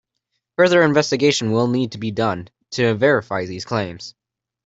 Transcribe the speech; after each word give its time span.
Further 0.55 0.81
investigation 0.81 1.51
will 1.51 1.67
need 1.67 1.91
to 1.91 1.99
be 1.99 2.09
done 2.09 2.49
to 2.71 2.95
verify 2.95 3.45
these 3.45 3.65
claims. 3.65 4.15